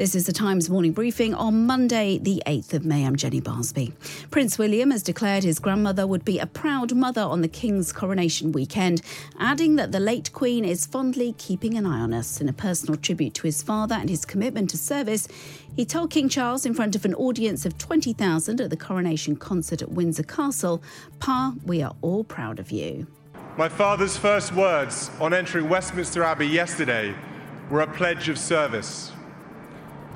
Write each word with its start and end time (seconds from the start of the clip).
This 0.00 0.14
is 0.14 0.24
the 0.24 0.32
Times 0.32 0.70
morning 0.70 0.92
briefing 0.92 1.34
on 1.34 1.66
Monday, 1.66 2.16
the 2.16 2.42
8th 2.46 2.72
of 2.72 2.86
May. 2.86 3.04
I'm 3.04 3.16
Jenny 3.16 3.38
Barsby. 3.38 3.92
Prince 4.30 4.56
William 4.56 4.92
has 4.92 5.02
declared 5.02 5.44
his 5.44 5.58
grandmother 5.58 6.06
would 6.06 6.24
be 6.24 6.38
a 6.38 6.46
proud 6.46 6.94
mother 6.94 7.20
on 7.20 7.42
the 7.42 7.48
King's 7.48 7.92
coronation 7.92 8.50
weekend, 8.50 9.02
adding 9.38 9.76
that 9.76 9.92
the 9.92 10.00
late 10.00 10.32
Queen 10.32 10.64
is 10.64 10.86
fondly 10.86 11.34
keeping 11.36 11.76
an 11.76 11.84
eye 11.84 12.00
on 12.00 12.14
us. 12.14 12.40
In 12.40 12.48
a 12.48 12.52
personal 12.54 12.98
tribute 12.98 13.34
to 13.34 13.42
his 13.42 13.62
father 13.62 13.94
and 13.94 14.08
his 14.08 14.24
commitment 14.24 14.70
to 14.70 14.78
service, 14.78 15.28
he 15.76 15.84
told 15.84 16.10
King 16.10 16.30
Charles 16.30 16.64
in 16.64 16.72
front 16.72 16.96
of 16.96 17.04
an 17.04 17.14
audience 17.16 17.66
of 17.66 17.76
20,000 17.76 18.58
at 18.58 18.70
the 18.70 18.78
coronation 18.78 19.36
concert 19.36 19.82
at 19.82 19.92
Windsor 19.92 20.22
Castle, 20.22 20.82
Pa, 21.18 21.52
we 21.66 21.82
are 21.82 21.94
all 22.00 22.24
proud 22.24 22.58
of 22.58 22.70
you. 22.70 23.06
My 23.58 23.68
father's 23.68 24.16
first 24.16 24.54
words 24.54 25.10
on 25.20 25.34
entering 25.34 25.68
Westminster 25.68 26.22
Abbey 26.22 26.46
yesterday 26.46 27.14
were 27.68 27.82
a 27.82 27.86
pledge 27.86 28.30
of 28.30 28.38
service. 28.38 29.12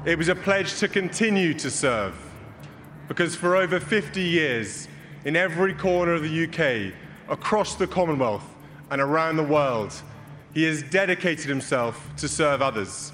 It 0.07 0.19
was 0.19 0.29
a 0.29 0.35
pledge 0.35 0.79
to 0.81 0.89
continue 0.89 1.55
to 1.55 1.71
serve, 1.71 2.15
because 3.09 3.35
for 3.35 3.57
over 3.57 3.81
50 3.81 4.21
years, 4.21 4.87
in 5.25 5.35
every 5.35 5.73
corner 5.73 6.13
of 6.13 6.23
the 6.23 6.45
UK, 6.45 6.93
across 7.31 7.77
the 7.77 7.87
Commonwealth, 7.87 8.45
and 8.91 9.01
around 9.01 9.39
the 9.39 9.43
world, 9.43 9.95
he 10.53 10.65
has 10.65 10.83
dedicated 10.83 11.47
himself 11.47 12.07
to 12.19 12.29
serve 12.29 12.61
others, 12.61 13.13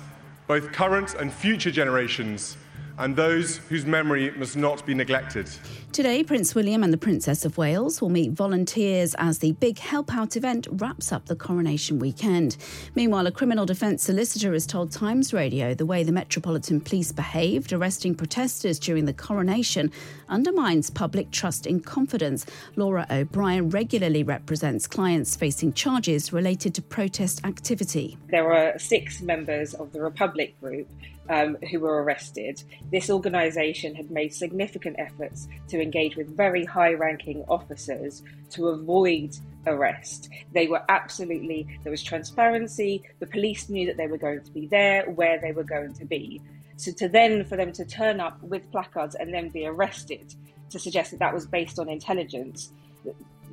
both 0.48 0.72
current 0.72 1.14
and 1.14 1.32
future 1.32 1.70
generations 1.70 2.56
and 2.98 3.14
those 3.14 3.58
whose 3.68 3.86
memory 3.86 4.32
must 4.32 4.56
not 4.56 4.84
be 4.84 4.92
neglected. 4.92 5.48
Today, 5.92 6.22
Prince 6.22 6.54
William 6.54 6.84
and 6.84 6.92
the 6.92 6.96
Princess 6.96 7.44
of 7.44 7.58
Wales 7.58 8.00
will 8.00 8.10
meet 8.10 8.30
volunteers 8.30 9.16
as 9.18 9.40
the 9.40 9.50
big 9.52 9.76
Help 9.80 10.14
Out 10.14 10.36
event 10.36 10.68
wraps 10.70 11.10
up 11.10 11.26
the 11.26 11.34
coronation 11.34 11.98
weekend. 11.98 12.56
Meanwhile, 12.94 13.26
a 13.26 13.32
criminal 13.32 13.66
defence 13.66 14.04
solicitor 14.04 14.52
has 14.52 14.68
told 14.68 14.92
Times 14.92 15.32
Radio 15.32 15.74
the 15.74 15.84
way 15.84 16.04
the 16.04 16.12
Metropolitan 16.12 16.80
Police 16.80 17.10
behaved, 17.10 17.72
arresting 17.72 18.14
protesters 18.14 18.78
during 18.78 19.06
the 19.06 19.12
coronation, 19.12 19.90
undermines 20.28 20.90
public 20.90 21.32
trust 21.32 21.66
in 21.66 21.80
confidence. 21.80 22.46
Laura 22.76 23.04
O'Brien 23.10 23.68
regularly 23.68 24.22
represents 24.22 24.86
clients 24.86 25.34
facing 25.34 25.72
charges 25.72 26.32
related 26.32 26.72
to 26.76 26.82
protest 26.82 27.44
activity. 27.44 28.16
There 28.28 28.44
were 28.44 28.74
six 28.78 29.20
members 29.20 29.74
of 29.74 29.92
the 29.92 30.00
Republic 30.00 30.54
Group 30.60 30.86
um, 31.30 31.56
who 31.70 31.80
were 31.80 32.02
arrested. 32.02 32.62
This 32.90 33.08
organisation 33.08 33.94
had 33.94 34.10
made 34.10 34.34
significant 34.34 34.96
efforts 34.98 35.48
to 35.68 35.79
engage 35.80 36.16
with 36.16 36.36
very 36.36 36.64
high 36.64 36.94
ranking 36.94 37.44
officers 37.48 38.22
to 38.50 38.68
avoid 38.68 39.36
arrest. 39.66 40.28
They 40.52 40.66
were 40.66 40.82
absolutely, 40.88 41.66
there 41.82 41.90
was 41.90 42.02
transparency, 42.02 43.02
the 43.18 43.26
police 43.26 43.68
knew 43.68 43.86
that 43.86 43.96
they 43.96 44.06
were 44.06 44.18
going 44.18 44.42
to 44.42 44.50
be 44.50 44.66
there, 44.66 45.08
where 45.10 45.38
they 45.40 45.52
were 45.52 45.64
going 45.64 45.94
to 45.94 46.04
be. 46.04 46.40
So 46.76 46.92
to 46.92 47.08
then, 47.08 47.44
for 47.44 47.56
them 47.56 47.72
to 47.72 47.84
turn 47.84 48.20
up 48.20 48.42
with 48.42 48.70
placards 48.72 49.14
and 49.14 49.32
then 49.34 49.50
be 49.50 49.66
arrested, 49.66 50.34
to 50.70 50.78
suggest 50.78 51.10
that 51.10 51.18
that 51.18 51.34
was 51.34 51.46
based 51.46 51.78
on 51.78 51.88
intelligence, 51.88 52.72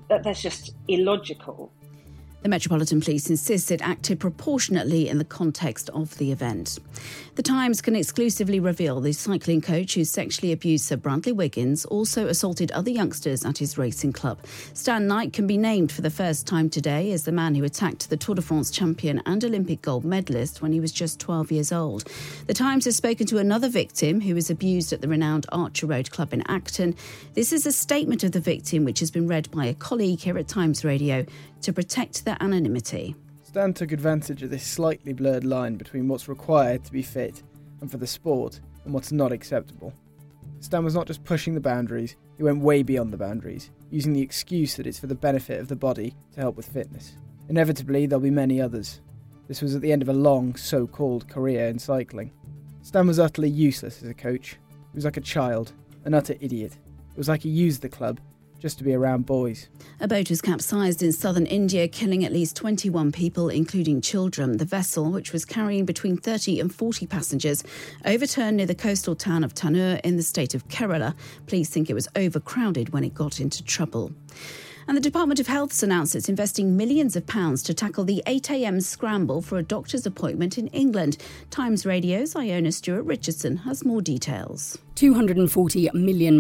that, 0.08 0.24
that's 0.24 0.42
just 0.42 0.76
illogical. 0.88 1.72
The 2.44 2.50
Metropolitan 2.50 3.02
Police 3.02 3.32
insist 3.32 3.72
it 3.72 3.82
acted 3.82 4.20
proportionately 4.20 5.10
in 5.10 5.18
the 5.18 5.26
context 5.26 5.90
of 5.90 6.16
the 6.20 6.32
event. 6.32 6.78
The 7.34 7.42
Times 7.42 7.82
can 7.82 7.96
exclusively 7.96 8.60
reveal 8.60 9.02
the 9.02 9.12
cycling 9.12 9.60
coach 9.60 9.96
who 9.96 10.06
sexually 10.06 10.52
abused 10.52 10.86
Sir 10.86 10.98
Bradley 10.98 11.32
Wiggins 11.32 11.84
also 11.86 12.28
assaulted 12.28 12.72
other 12.72 12.92
youngsters 12.92 13.44
at 13.44 13.58
his 13.58 13.78
racing 13.78 14.14
club. 14.14 14.38
Stan 14.76 15.08
Knight 15.08 15.34
can 15.34 15.48
be 15.48 15.58
named 15.58 15.92
for 15.92 16.02
the 16.02 16.12
first 16.12 16.46
time 16.46 16.70
today 16.70 17.12
as 17.12 17.26
the 17.26 17.32
man 17.32 17.56
who 17.56 17.64
attacked 17.64 18.10
the 18.10 18.18
Tour 18.18 18.36
de 18.36 18.42
France 18.42 18.70
champion 18.70 19.22
and 19.26 19.44
Olympic 19.44 19.82
gold 19.82 20.06
medalist 20.06 20.62
when 20.62 20.72
he 20.72 20.80
was 20.80 20.92
just 20.92 21.20
12 21.20 21.52
years 21.52 21.72
old. 21.72 22.04
The 22.46 22.54
Times 22.54 22.86
has 22.86 22.96
spoken 22.96 23.26
to 23.28 23.40
another 23.40 23.68
victim 23.68 24.22
who 24.22 24.36
was 24.36 24.52
abused 24.52 24.94
at 24.94 25.02
the 25.02 25.08
renowned 25.08 25.48
Archer 25.52 25.88
Road 25.88 26.12
Club 26.12 26.34
in 26.34 26.44
Acton. 26.48 26.96
This 27.34 27.52
is 27.52 27.66
a 27.66 27.72
statement 27.72 28.24
of 28.24 28.32
the 28.32 28.40
victim 28.40 28.86
which 28.86 29.00
has 29.00 29.10
been 29.10 29.28
read 29.28 29.50
by 29.50 29.66
a 29.66 29.74
colleague 29.74 30.20
here 30.20 30.38
at 30.38 30.48
Times 30.48 30.86
Radio 30.86 31.26
to 31.62 31.74
protect 31.74 32.26
their 32.28 32.38
anonymity. 32.42 33.16
Stan 33.44 33.74
took 33.74 33.94
advantage 33.94 34.44
of 34.44 34.50
this 34.50 34.66
slightly 34.66 35.14
blurred 35.14 35.46
line 35.46 35.78
between 35.78 36.10
what's 36.10 36.28
required 36.28 36.84
to 36.84 36.92
be 36.92 37.02
fit 37.02 37.42
and 37.80 37.90
for 37.90 37.96
the 37.96 38.06
sport 38.06 38.60
and 38.84 38.94
what's 38.94 39.14
not 39.14 39.32
acceptable. 39.32 39.94
Stan 40.60 40.84
was 40.84 40.94
not 40.94 41.08
just 41.08 41.24
pushing 41.24 41.56
the 41.56 41.62
boundaries, 41.62 42.18
he 42.36 42.44
went 42.44 42.62
way 42.62 42.84
beyond 42.84 43.14
the 43.14 43.18
boundaries, 43.18 43.72
using 43.92 44.12
the 44.12 44.22
excuse 44.22 44.76
that 44.76 44.86
it's 44.86 45.00
for 45.00 45.08
the 45.08 45.16
benefit 45.16 45.62
of 45.62 45.70
the 45.70 45.76
body 45.76 46.14
to 46.34 46.42
help 46.42 46.58
with 46.58 46.68
fitness. 46.68 47.16
Inevitably, 47.48 48.06
there'll 48.06 48.22
be 48.22 48.30
many 48.30 48.60
others. 48.60 49.00
This 49.48 49.62
was 49.62 49.74
at 49.74 49.82
the 49.82 49.94
end 49.94 50.02
of 50.02 50.10
a 50.10 50.14
long, 50.14 50.58
so 50.58 50.86
called 50.86 51.30
career 51.30 51.68
in 51.68 51.80
cycling. 51.80 52.34
Stan 52.82 53.08
was 53.08 53.20
utterly 53.20 53.50
useless 53.50 54.04
as 54.04 54.10
a 54.10 54.14
coach. 54.14 54.58
He 54.72 54.96
was 54.96 55.06
like 55.06 55.16
a 55.16 55.22
child, 55.22 55.72
an 56.04 56.14
utter 56.14 56.36
idiot. 56.42 56.74
It 56.74 57.18
was 57.18 57.30
like 57.30 57.44
he 57.44 57.50
used 57.50 57.82
the 57.82 57.90
club 57.90 58.20
just 58.60 58.78
to 58.78 58.84
be 58.84 58.94
around 58.94 59.26
boys. 59.26 59.68
A 60.00 60.08
boat 60.08 60.30
was 60.30 60.42
capsized 60.42 61.02
in 61.02 61.12
southern 61.12 61.46
India, 61.46 61.88
killing 61.88 62.24
at 62.24 62.34
least 62.34 62.56
21 62.56 63.12
people, 63.12 63.50
including 63.50 64.02
children. 64.02 64.58
The 64.58 64.66
vessel, 64.66 65.12
which 65.12 65.34
was 65.34 65.46
carrying 65.46 65.86
between 65.86 66.18
30 66.18 66.60
and 66.60 66.74
40 66.74 67.08
passengers, 67.08 67.64
overturned 68.06 68.58
near 68.58 68.66
the 68.66 68.76
coastal 68.76 69.16
town 69.16 69.44
of 69.44 69.54
Tanur 69.54 70.00
in 70.04 70.18
the 70.18 70.24
state 70.24 70.54
of 70.54 70.68
Kerala. 70.68 71.16
Police 71.46 71.70
think 71.70 71.90
it 71.90 71.94
was 71.94 72.08
overcrowded 72.16 72.90
when 72.90 73.04
it 73.04 73.14
got 73.14 73.40
into 73.40 73.64
trouble. 73.64 74.12
And 74.90 74.96
the 74.96 75.02
Department 75.02 75.42
of 75.42 75.48
Health's 75.48 75.84
announced 75.84 76.16
it's 76.16 76.30
investing 76.30 76.78
millions 76.78 77.18
of 77.18 77.28
pounds 77.28 77.62
to 77.64 77.74
tackle 77.74 78.06
the 78.06 78.24
8am 78.26 78.82
scramble 78.82 79.42
for 79.42 79.58
a 79.58 79.64
doctor's 79.64 80.06
appointment 80.06 80.58
in 80.58 80.68
England. 80.68 81.18
Times 81.50 81.86
Radio's 81.86 82.38
Iona 82.38 82.72
Stewart 82.72 83.04
Richardson 83.04 83.58
has 83.58 83.84
more 83.84 84.02
details. 84.02 84.78
£240 84.96 85.94
million 85.94 86.38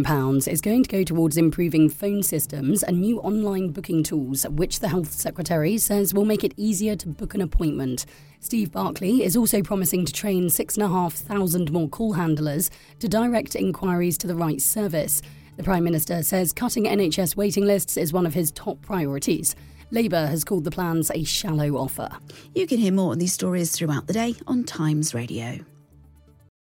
is 0.47 0.61
going 0.61 0.81
to 0.81 0.89
go 0.89 1.03
towards 1.03 1.35
improving 1.35 1.89
phone 1.89 2.23
systems 2.23 2.83
and 2.83 3.01
new 3.01 3.19
online 3.19 3.71
booking 3.71 4.01
tools, 4.01 4.47
which 4.47 4.79
the 4.79 4.87
Health 4.87 5.11
Secretary 5.11 5.77
says 5.77 6.13
will 6.13 6.23
make 6.23 6.45
it 6.45 6.53
easier 6.55 6.95
to 6.95 7.09
book 7.09 7.35
an 7.35 7.41
appointment. 7.41 8.05
Steve 8.39 8.71
Barclay 8.71 9.21
is 9.21 9.35
also 9.35 9.61
promising 9.61 10.05
to 10.05 10.13
train 10.13 10.49
6,500 10.49 11.71
more 11.73 11.89
call 11.89 12.13
handlers 12.13 12.71
to 12.99 13.09
direct 13.09 13.55
inquiries 13.55 14.17
to 14.19 14.25
the 14.27 14.35
right 14.35 14.61
service. 14.61 15.21
The 15.57 15.63
Prime 15.63 15.83
Minister 15.83 16.21
says 16.21 16.53
cutting 16.53 16.85
NHS 16.85 17.35
waiting 17.35 17.65
lists 17.65 17.97
is 17.97 18.13
one 18.13 18.27
of 18.27 18.35
his 18.35 18.51
top 18.51 18.79
priorities. 18.83 19.55
Labour 19.89 20.27
has 20.27 20.43
called 20.43 20.65
the 20.65 20.71
plans 20.71 21.09
a 21.09 21.23
shallow 21.23 21.77
offer. 21.77 22.09
You 22.53 22.67
can 22.67 22.77
hear 22.77 22.93
more 22.93 23.11
on 23.11 23.17
these 23.17 23.33
stories 23.33 23.71
throughout 23.71 24.05
the 24.05 24.13
day 24.13 24.35
on 24.45 24.65
Times 24.65 25.15
Radio. 25.15 25.65